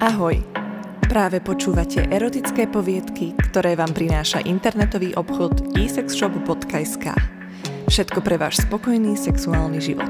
[0.00, 0.40] Ahoj!
[1.12, 7.12] Práve počúvate erotické poviedky, ktoré vám prináša internetový obchod esexshop.sk.
[7.84, 10.08] Všetko pre váš spokojný sexuálny život.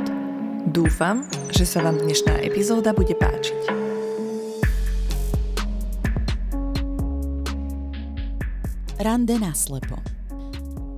[0.70, 3.60] Dúfam, že sa vám dnešná epizóda bude páčiť.
[9.02, 9.98] Rande na slepo.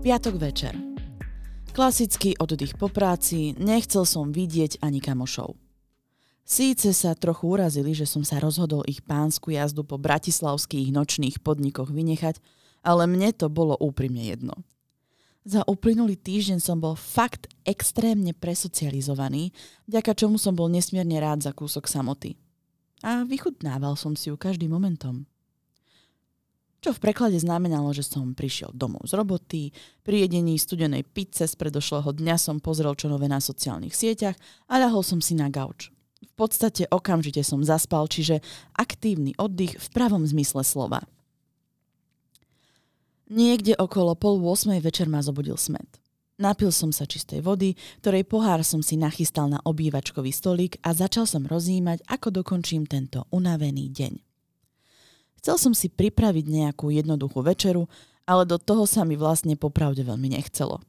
[0.04, 0.76] Piatok večer.
[1.72, 5.71] Klasický oddych po práci, nechcel som vidieť ani kamošov.
[6.42, 11.94] Síce sa trochu urazili, že som sa rozhodol ich pánsku jazdu po bratislavských nočných podnikoch
[11.94, 12.42] vynechať,
[12.82, 14.66] ale mne to bolo úprimne jedno.
[15.42, 19.50] Za uplynulý týždeň som bol fakt extrémne presocializovaný,
[19.90, 22.38] vďaka čomu som bol nesmierne rád za kúsok samoty.
[23.02, 25.26] A vychutnával som si ju každým momentom.
[26.82, 29.62] Čo v preklade znamenalo, že som prišiel domov z roboty,
[30.02, 34.34] pri jedení studenej pizze z predošlého dňa som pozrel čo nové na sociálnych sieťach
[34.66, 38.40] a ľahol som si na gauč v podstate okamžite som zaspal, čiže
[38.78, 41.02] aktívny oddych v pravom zmysle slova.
[43.32, 46.02] Niekde okolo pol 8 večer ma zobudil smet.
[46.42, 51.28] Napil som sa čistej vody, ktorej pohár som si nachystal na obývačkový stolík a začal
[51.28, 54.14] som rozímať, ako dokončím tento unavený deň.
[55.42, 57.86] Chcel som si pripraviť nejakú jednoduchú večeru,
[58.26, 60.82] ale do toho sa mi vlastne popravde veľmi nechcelo.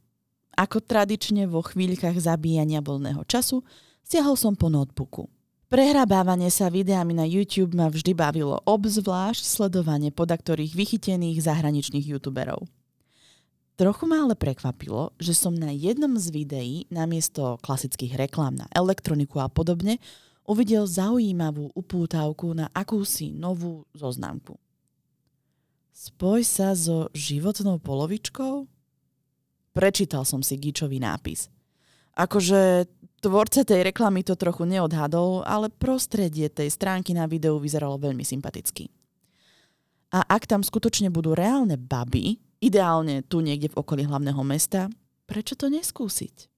[0.54, 3.66] Ako tradične vo chvíľkach zabíjania voľného času
[4.04, 5.32] Siahol som po notebooku.
[5.74, 12.70] Prehrabávanie sa videami na YouTube ma vždy bavilo, obzvlášť sledovanie podaktorých vychytených zahraničných youtuberov.
[13.74, 19.42] Trochu ma ale prekvapilo, že som na jednom z videí namiesto klasických reklám na elektroniku
[19.42, 19.98] a podobne
[20.46, 24.62] uvidel zaujímavú upútavku na akúsi novú zoznamku.
[25.90, 28.70] Spoj sa so životnou polovičkou?
[29.74, 31.50] Prečítal som si Gičový nápis.
[32.14, 32.86] Akože
[33.24, 38.92] Tvorca tej reklamy to trochu neodhadol, ale prostredie tej stránky na videu vyzeralo veľmi sympaticky.
[40.12, 44.92] A ak tam skutočne budú reálne baby, ideálne tu niekde v okolí hlavného mesta,
[45.24, 46.52] prečo to neskúsiť?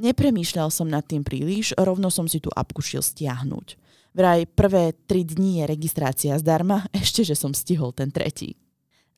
[0.00, 3.76] Nepremýšľal som nad tým príliš, rovno som si tú apku šiel stiahnuť.
[4.16, 8.56] Vraj prvé tri dní je registrácia zdarma, ešte že som stihol ten tretí.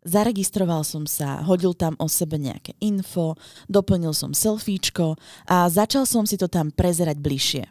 [0.04, 3.40] Zaregistroval som sa, hodil tam o sebe nejaké info,
[3.72, 5.16] doplnil som selfiečko
[5.48, 7.64] a začal som si to tam prezerať bližšie.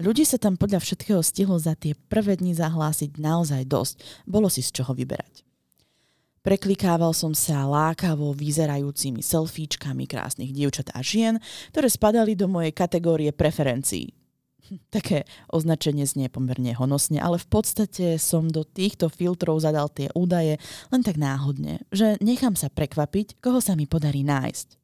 [0.00, 3.94] Ľudí sa tam podľa všetkého stihlo za tie prvé dni zahlásiť naozaj dosť.
[4.24, 5.44] Bolo si z čoho vyberať.
[6.40, 11.36] Preklikával som sa lákavo vyzerajúcimi selfiečkami krásnych dievčat a žien,
[11.74, 14.16] ktoré spadali do mojej kategórie preferencií.
[14.92, 20.60] Také označenie znie pomerne honosne, ale v podstate som do týchto filtrov zadal tie údaje
[20.92, 24.80] len tak náhodne, že nechám sa prekvapiť, koho sa mi podarí nájsť.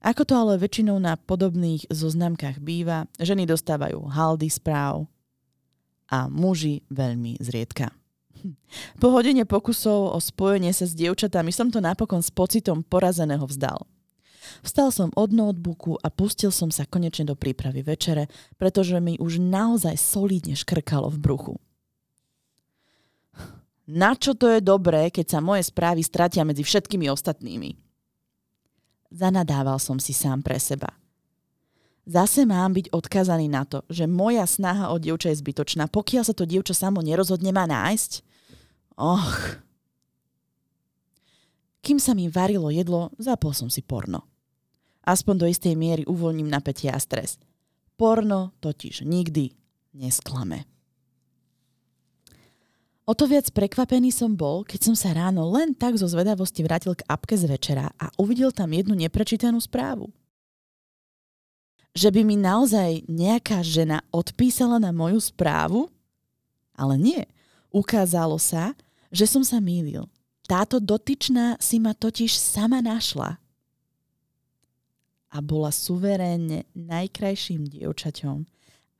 [0.00, 5.04] Ako to ale väčšinou na podobných zoznamkách býva, ženy dostávajú haldy správ
[6.08, 7.92] a muži veľmi zriedka.
[8.96, 13.84] Po hodine pokusov o spojenie sa s dievčatami som to napokon s pocitom porazeného vzdal.
[14.60, 18.28] Vstal som od notebooku a pustil som sa konečne do prípravy večere,
[18.60, 21.54] pretože mi už naozaj solidne škrkalo v bruchu.
[23.90, 27.74] Na čo to je dobré, keď sa moje správy stratia medzi všetkými ostatnými?
[29.10, 30.94] Zanadával som si sám pre seba.
[32.06, 36.34] Zase mám byť odkazaný na to, že moja snaha o dievča je zbytočná, pokiaľ sa
[36.34, 38.12] to dievča samo nerozhodne ma nájsť?
[38.98, 39.62] Och.
[41.82, 44.22] Kým sa mi varilo jedlo, zapol som si porno.
[45.04, 47.40] Aspoň do istej miery uvoľním napätie a stres.
[47.96, 49.52] Porno totiž nikdy
[49.96, 50.68] nesklame.
[53.08, 56.94] O to viac prekvapený som bol, keď som sa ráno len tak zo zvedavosti vrátil
[56.94, 60.14] k apke z večera a uvidel tam jednu neprečítanú správu.
[61.90, 65.90] Že by mi naozaj nejaká žena odpísala na moju správu?
[66.78, 67.26] Ale nie.
[67.74, 68.78] Ukázalo sa,
[69.10, 70.06] že som sa mýlil.
[70.46, 73.39] Táto dotyčná si ma totiž sama našla
[75.30, 78.46] a bola suverénne najkrajším dievčaťom,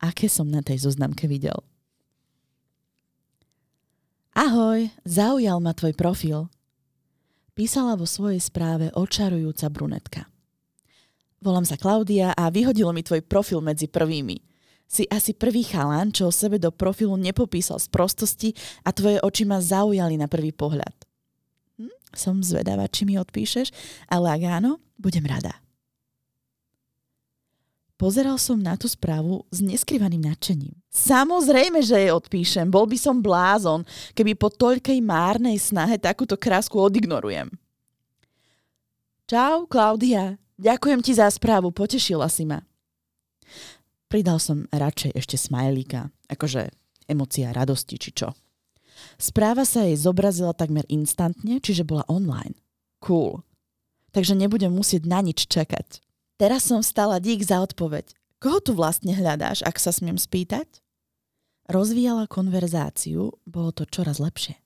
[0.00, 1.58] aké som na tej zoznamke videl.
[4.30, 6.46] Ahoj, zaujal ma tvoj profil.
[7.52, 10.30] Písala vo svojej správe očarujúca brunetka.
[11.42, 14.38] Volám sa Klaudia a vyhodilo mi tvoj profil medzi prvými.
[14.90, 18.50] Si asi prvý chalán, čo o sebe do profilu nepopísal z prostosti
[18.82, 20.94] a tvoje oči ma zaujali na prvý pohľad.
[21.78, 21.94] Hm?
[22.14, 23.70] Som zvedavá, či mi odpíšeš,
[24.10, 25.58] ale ak áno, budem rada.
[28.00, 30.72] Pozeral som na tú správu s neskrývaným nadšením.
[30.88, 32.72] Samozrejme, že jej odpíšem.
[32.72, 33.84] Bol by som blázon,
[34.16, 37.52] keby po toľkej márnej snahe takúto krásku odignorujem.
[39.28, 40.40] Čau, Klaudia.
[40.56, 42.64] Ďakujem ti za správu, potešila si ma.
[44.08, 46.08] Pridal som radšej ešte smajlíka.
[46.32, 46.72] Akože
[47.04, 48.32] emocia radosti či čo.
[49.20, 52.56] Správa sa jej zobrazila takmer instantne, čiže bola online.
[53.04, 53.44] Cool.
[54.16, 56.00] Takže nebudem musieť na nič čakať.
[56.40, 58.16] Teraz som vstala dík za odpoveď.
[58.40, 60.80] Koho tu vlastne hľadáš, ak sa smiem spýtať?
[61.68, 64.56] Rozvíjala konverzáciu, bolo to čoraz lepšie.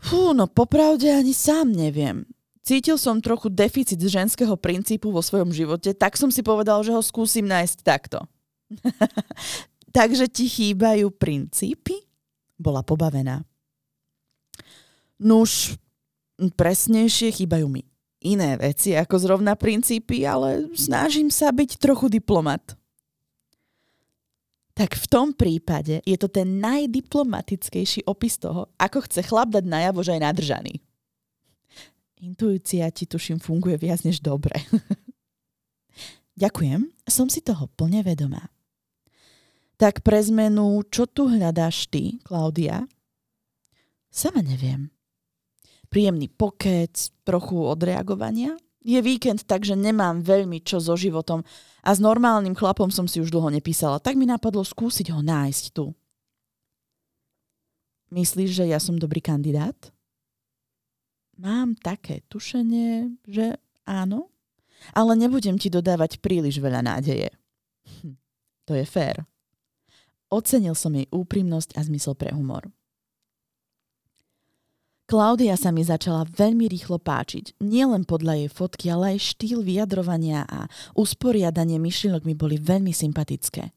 [0.00, 2.24] Fú, no popravde ani sám neviem.
[2.64, 7.04] Cítil som trochu deficit ženského princípu vo svojom živote, tak som si povedal, že ho
[7.04, 8.24] skúsim nájsť takto.
[9.96, 12.00] Takže ti chýbajú princípy?
[12.56, 13.44] Bola pobavená.
[15.20, 15.76] Nuž,
[16.56, 17.89] presnejšie chýbajú mi
[18.20, 22.76] iné veci ako zrovna princípy, ale snažím sa byť trochu diplomat.
[24.76, 30.00] Tak v tom prípade je to ten najdiplomatickejší opis toho, ako chce chlap dať najavo,
[30.00, 30.74] že je nadržaný.
[32.20, 34.56] Intuícia ti tuším funguje viac než dobre.
[36.40, 38.48] Ďakujem, som si toho plne vedomá.
[39.80, 42.84] Tak pre zmenu, čo tu hľadáš ty, Klaudia?
[44.12, 44.92] Sama neviem.
[45.90, 46.94] Príjemný pokec,
[47.26, 48.54] trochu odreagovania.
[48.80, 51.44] Je víkend, takže nemám veľmi čo so životom
[51.84, 55.64] a s normálnym chlapom som si už dlho nepísala, tak mi napadlo skúsiť ho nájsť
[55.76, 55.92] tu.
[58.10, 59.76] Myslíš, že ja som dobrý kandidát?
[61.36, 64.32] Mám také tušenie, že áno,
[64.96, 67.30] ale nebudem ti dodávať príliš veľa nádeje.
[68.00, 68.16] Hm,
[68.64, 69.24] to je fér.
[70.30, 72.70] Ocenil som jej úprimnosť a zmysel pre humor.
[75.10, 77.58] Klaudia sa mi začala veľmi rýchlo páčiť.
[77.58, 83.74] Nielen podľa jej fotky, ale aj štýl vyjadrovania a usporiadanie myšlienok mi boli veľmi sympatické.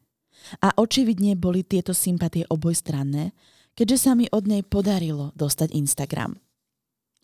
[0.62, 3.34] A očividne boli tieto sympatie obojstranné,
[3.74, 6.38] keďže sa mi od nej podarilo dostať Instagram.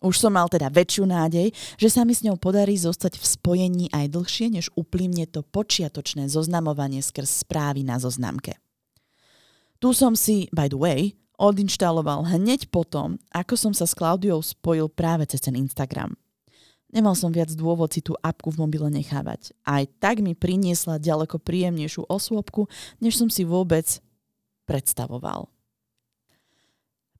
[0.02, 3.86] Už som mal teda väčšiu nádej, že sa mi s ňou podarí zostať v spojení
[3.94, 8.58] aj dlhšie, než uplynne to počiatočné zoznamovanie skrz správy na zoznamke.
[9.78, 14.92] Tu som si, by the way, odinštaloval hneď potom, ako som sa s Klaudiou spojil
[14.92, 16.12] práve cez ten Instagram.
[16.90, 19.56] Nemal som viac dôvod si tú apku v mobile nechávať.
[19.64, 22.66] Aj tak mi priniesla ďaleko príjemnejšiu osôbku,
[22.98, 23.86] než som si vôbec
[24.66, 25.48] predstavoval.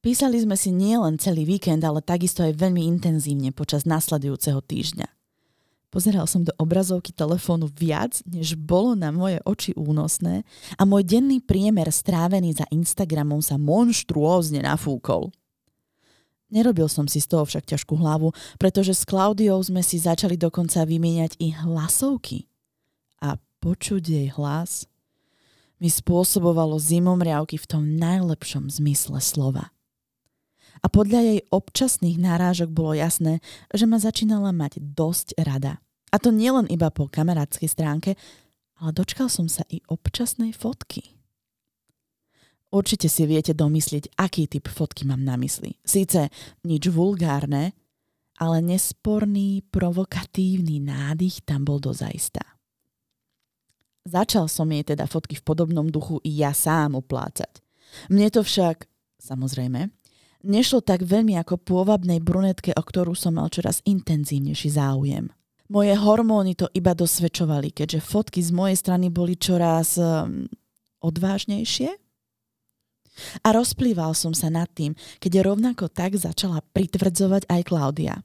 [0.00, 5.19] Písali sme si nielen celý víkend, ale takisto aj veľmi intenzívne počas nasledujúceho týždňa.
[5.90, 10.46] Pozeral som do obrazovky telefónu viac, než bolo na moje oči únosné
[10.78, 15.34] a môj denný priemer strávený za Instagramom sa monštruózne nafúkol.
[16.50, 20.82] Nerobil som si z toho však ťažkú hlavu, pretože s Klaudiou sme si začali dokonca
[20.82, 22.46] vymieňať i hlasovky.
[23.22, 24.90] A počuť jej hlas
[25.82, 29.74] mi spôsobovalo zimomriavky v tom najlepšom zmysle slova.
[30.80, 35.78] A podľa jej občasných nárážok bolo jasné, že ma začínala mať dosť rada.
[36.10, 38.16] A to nielen iba po kamarátskej stránke,
[38.80, 41.20] ale dočkal som sa i občasnej fotky.
[42.70, 45.74] Určite si viete domyslieť, aký typ fotky mám na mysli.
[45.82, 46.30] Síce
[46.62, 47.74] nič vulgárne,
[48.40, 52.56] ale nesporný, provokatívny nádych tam bol dozaistá.
[54.08, 57.60] Začal som jej teda fotky v podobnom duchu i ja sám oplácať.
[58.08, 58.88] Mne to však,
[59.20, 59.92] samozrejme,
[60.40, 65.28] Nešlo tak veľmi ako pôvabnej brunetke, o ktorú som mal čoraz intenzívnejší záujem.
[65.70, 70.48] Moje hormóny to iba dosvedčovali, keďže fotky z mojej strany boli čoraz um,
[71.04, 71.94] odvážnejšie.
[73.44, 78.16] A rozplýval som sa nad tým, keď rovnako tak začala pritvrdzovať aj Klaudia.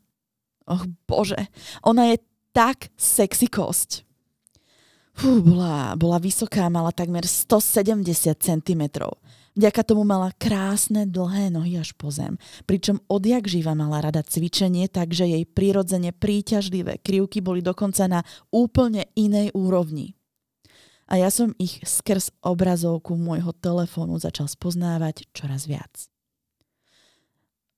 [0.65, 1.51] Och bože,
[1.85, 2.23] ona je
[2.55, 4.07] tak sexy kosť.
[5.15, 8.83] Fú, bola, bola vysoká, mala takmer 170 cm.
[9.55, 12.35] Vďaka tomu mala krásne dlhé nohy až po zem,
[12.67, 18.21] pričom odjak živa mala rada cvičenie, takže jej prirodzene príťažlivé krivky boli dokonca na
[18.51, 20.19] úplne inej úrovni.
[21.07, 26.11] A ja som ich skrz obrazovku môjho telefónu začal spoznávať čoraz viac.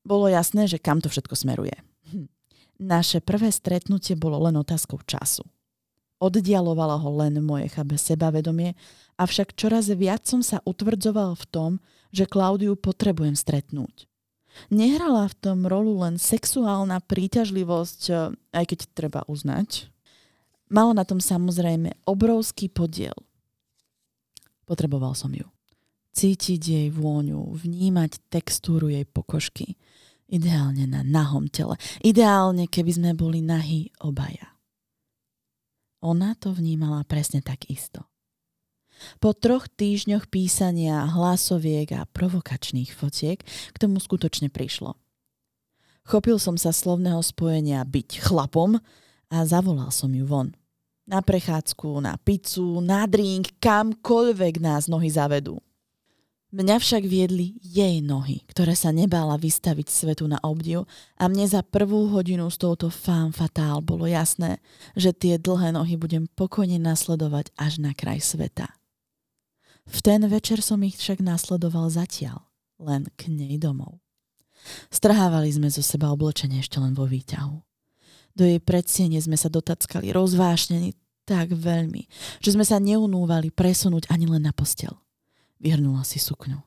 [0.02, 1.78] Bolo jasné, že kam to všetko smeruje.
[2.10, 2.32] Hm.
[2.82, 5.46] Naše prvé stretnutie bolo len otázkou času.
[6.18, 8.74] Oddialovalo ho len moje chabe sebavedomie,
[9.22, 11.72] avšak čoraz viac som sa utvrdzoval v tom,
[12.10, 14.10] že Klaudiu potrebujem stretnúť.
[14.74, 19.94] Nehrala v tom rolu len sexuálna príťažlivosť, eh, aj keď treba uznať.
[20.68, 23.16] Mala na tom samozrejme obrovský podiel.
[24.68, 25.48] Potreboval som ju.
[26.18, 29.78] Cítiť jej vôňu, vnímať textúru jej pokožky.
[30.28, 31.78] Ideálne na nahom tele.
[32.04, 34.57] Ideálne, keby sme boli nahí obaja.
[36.06, 38.06] Ona to vnímala presne tak isto.
[39.22, 44.98] Po troch týždňoch písania hlasoviek a provokačných fotiek k tomu skutočne prišlo.
[46.08, 48.80] Chopil som sa slovného spojenia byť chlapom
[49.28, 50.56] a zavolal som ju von.
[51.08, 55.60] Na prechádzku, na pizzu, na drink, kamkoľvek nás nohy zavedú.
[56.48, 60.88] Mňa však viedli jej nohy, ktoré sa nebála vystaviť svetu na obdiv
[61.20, 64.64] a mne za prvú hodinu s touto fám fatál bolo jasné,
[64.96, 68.72] že tie dlhé nohy budem pokojne nasledovať až na kraj sveta.
[69.92, 72.48] V ten večer som ich však nasledoval zatiaľ,
[72.80, 74.00] len k nej domov.
[74.88, 77.60] Strhávali sme zo seba oblečenie ešte len vo výťahu.
[78.40, 80.96] Do jej predsiene sme sa dotackali rozvášnení
[81.28, 82.08] tak veľmi,
[82.40, 84.96] že sme sa neunúvali presunúť ani len na postel.
[85.58, 86.62] Vyhrnula si sukňu.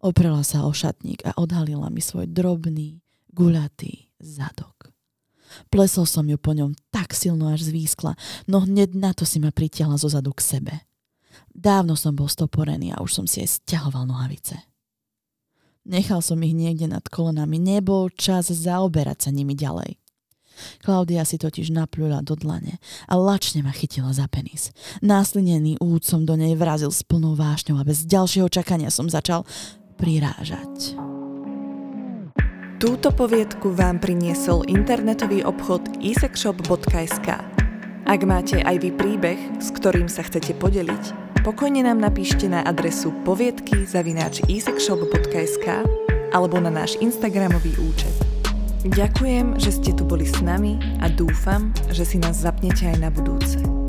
[0.00, 3.04] Oprela sa o šatník a odhalila mi svoj drobný,
[3.36, 4.88] guľatý zadok.
[5.68, 8.14] Plesol som ju po ňom tak silno až zvýskla,
[8.46, 10.74] no hneď na to si ma pritiahla zo zadu k sebe.
[11.50, 14.56] Dávno som bol stoporený a už som si aj stiahoval nohavice.
[15.84, 19.98] Nechal som ich niekde nad kolenami, nebol čas zaoberať sa nimi ďalej.
[20.82, 24.74] Klaudia si totiž napľula do dlane a lačne ma chytila za penis.
[25.04, 29.44] Náslinený úcom do nej vrazil s plnou vášňou a bez ďalšieho čakania som začal
[30.00, 30.96] prirážať.
[32.80, 37.28] Túto poviedku vám priniesol internetový obchod isexshop.sk.
[38.08, 43.12] Ak máte aj vy príbeh, s ktorým sa chcete podeliť, pokojne nám napíšte na adresu
[43.20, 44.40] poviedky zavináč
[46.32, 48.29] alebo na náš Instagramový účet.
[48.80, 53.12] Ďakujem, že ste tu boli s nami a dúfam, že si nás zapnete aj na
[53.12, 53.79] budúce.